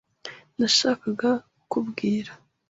[0.57, 1.29] Nashakaga
[1.59, 2.31] kukubwira.